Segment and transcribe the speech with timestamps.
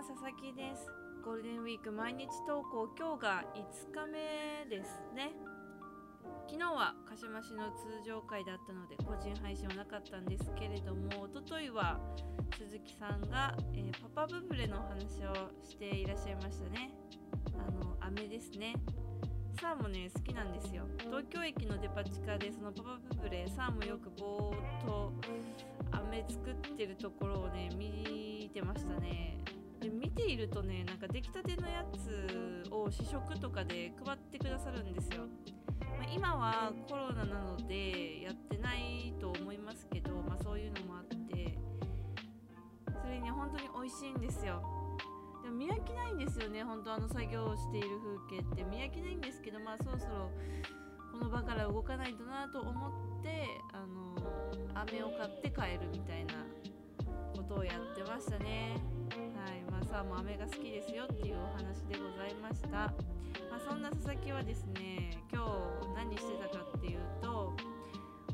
[0.00, 0.88] は佐々木です。
[1.22, 5.32] ゴールデンウィーク毎日投稿今日が5日目ですね。
[6.48, 12.00] 昨日は鹿島市の通常会だったので個人配信はなかったんですけれども一昨日は
[12.56, 16.90] 鈴木さんが、えー、パパブブレのお話をしていらっしゃいましたね。
[17.52, 18.76] あの飴ですね。
[19.60, 20.84] サーもね好きなんですよ。
[20.96, 25.12] 東京駅のデパ地下でそのパパブブレサーもよくぼーっと
[25.92, 29.39] 飴作ってるところをね見てましたね。
[29.80, 35.22] で見ているとねなんか出来たてのやつを試食とかで配ってくださるんですよ、
[35.98, 41.58] まあ、今はコロナなのでやってないと思いますけど、まあ、そういうのもあって
[43.02, 44.62] それに本当に美味しいんですよ。
[45.42, 46.62] でも見飽きないんですよね。
[46.62, 47.88] 本当あの作業をしている
[48.28, 48.62] 風景って。
[48.64, 50.30] 見飽きないんですけどまあそろそろ
[51.10, 54.14] この場から動かないとなと思ってあの
[54.82, 56.34] 飴を買って帰るみたいな
[57.34, 58.76] ことをやってましたね。
[59.90, 67.52] さあも飴が好きですよっていうお話でございました、まあ、そんな佐々木はですね今日何してたかっていうと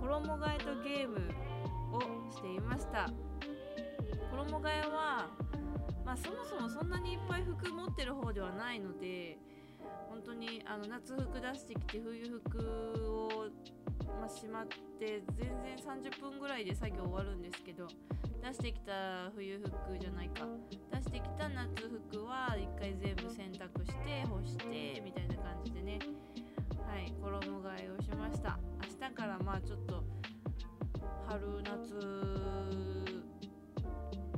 [0.00, 1.16] 衣替えとゲーム
[1.92, 3.10] をしていました。
[4.30, 5.28] 衣替えは
[6.06, 9.36] まあ、そもそもそんなにいっぱい服持ってる方ではないので
[10.08, 12.58] 本当にあの夏服出してきて冬服
[13.08, 13.46] を、
[14.20, 14.66] まあ、しまっ
[15.00, 17.88] て全然30分ぐらいで作業終わるんですけど
[18.42, 20.46] 出してきた冬服じゃないか。
[20.92, 21.09] 出し
[31.30, 31.70] 春夏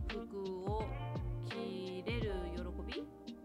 [0.08, 0.20] 服
[0.70, 0.84] を
[1.48, 3.02] 着れる喜び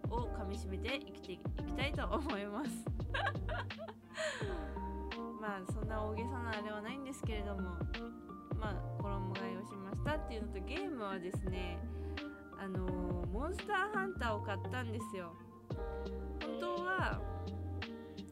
[0.10, 2.84] をかみしめて生きていきたいと思います。
[5.40, 7.62] まあそんな大げさなあれはないんですけれども
[8.60, 11.80] まあ衣替えをしましたっていうのとゲームはですね
[12.60, 12.86] あの、
[13.32, 15.34] モンスターハンターを買ったんですよ。
[16.42, 17.22] 本当は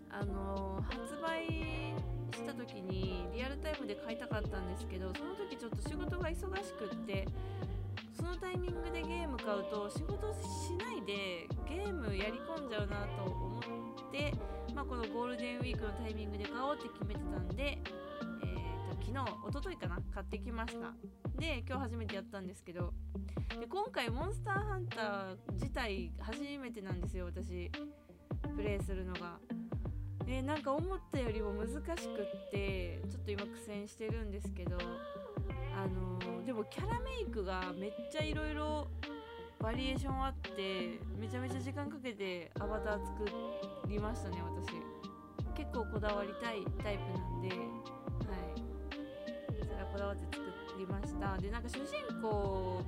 [0.09, 1.64] あの、発売
[3.85, 7.27] で買いたかったんですけどその時ちょっと仕事が忙しくって
[8.15, 14.33] そのタイミングでゲーム買うと仕事しないでゲームやり込んじゃうなと思って、
[14.73, 20.93] まあ、このゴールデンウィークのタイミングで買おうって決めてたんで、えーと、昨日一昨日かな買ってきました
[21.39, 22.93] で今日初めてやったんですけど
[23.59, 27.69] で今回モンスターハンター自体初めてなんですよ私
[28.55, 29.37] プレイするのが。
[30.27, 34.77] えー、なんか思ったよりも難しくってちょっと今苦戦してるんですけど
[35.75, 38.87] あのー、でもキャラメイクがめっちゃいろいろ
[39.59, 43.25] バリエーションあってめちゃめちゃ時間かけてアバター作
[43.87, 44.73] りましたね私。
[45.55, 47.57] 結構こだわりたいタイプなんではい。
[49.63, 51.37] それはこだわって作りました。
[51.37, 52.81] でなんか主人公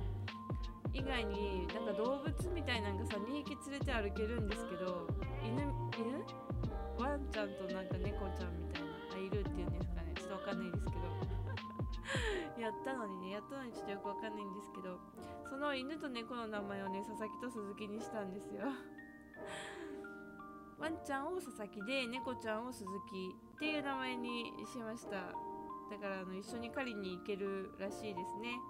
[0.92, 5.06] 以外になんか動物みたいなのがさ2匹連れて歩けるんですけど
[5.42, 5.62] 犬
[5.96, 6.47] 犬？
[7.08, 10.12] ワンちゃんとなんか猫ちゃんみたいなあいるっていうんですかね。
[10.12, 11.00] ちょっとわかんないですけど。
[12.60, 15.00] やったのにねやったのにちょっとよくわかんないんですけど。
[15.48, 18.66] その犬と猫の名前をね佐々木と鈴木にしたんですよ。
[20.76, 22.90] ワンちゃんを佐々木で猫ちゃんを鈴木
[23.56, 25.32] っていう名前にしました。
[25.88, 28.60] だからあの一緒に狩りに行けるらしいですね。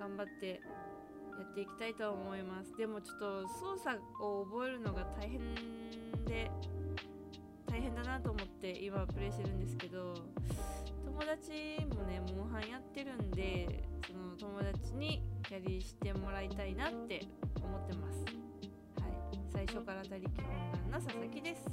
[0.00, 0.60] 頑張って
[1.38, 2.76] やっていきたいと思います。
[2.76, 5.54] でもちょっと操作を覚えるのが大変
[6.24, 6.50] で。
[7.96, 10.14] だなと思って今プレイしてるんですけど
[11.04, 17.22] 友達もねモンハンやってるんでその友達にキャリーしてもらいたいなって
[17.62, 18.24] 思ってます。
[19.00, 19.38] はい。
[19.50, 21.64] 最初から他力本願の佐々木です。
[21.64, 21.68] ち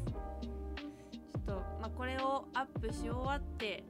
[1.36, 3.84] ょっとまあこれをアップし終わって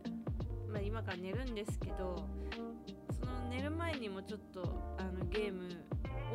[0.73, 2.27] まあ、今から寝るんですけど
[3.19, 5.69] その寝る前にもちょっとあのゲーム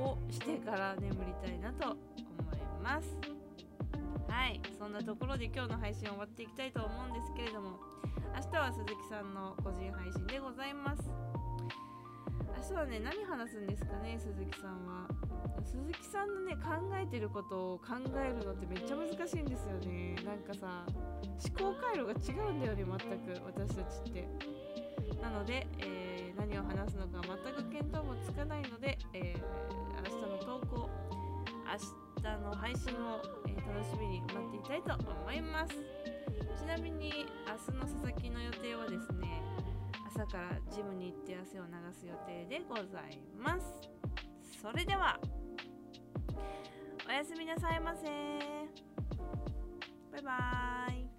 [0.00, 1.98] をしてから眠りたいなと思い
[2.82, 3.16] ます。
[4.28, 7.80] はいそんなところで今日の配信終わっていきたいと思うんですけれども
[8.36, 11.10] 明日は鈴木さんの個人配信でございます。
[12.58, 15.08] 明日はね何話すんですかね鈴木さんは。
[15.64, 20.14] 鈴木さんのね考えてることを考えるのってめっちゃ難しいんですよね。
[20.24, 24.28] なんかさ思考回路が違うんだよね全く私たちって。
[25.22, 30.90] なので、えー、何を話すのか全く見当もつかないので、えー、明日の投稿
[31.66, 33.20] 明日の配信を、
[34.78, 35.74] いと思います。
[36.56, 39.42] ちなみに明日の佐々木の予定はですね
[40.06, 43.74] 朝からジムに行って汗を流す予定でございます。
[44.60, 45.18] それでは
[47.08, 48.06] おやすみなさいませ。
[50.12, 51.17] バイバーイ。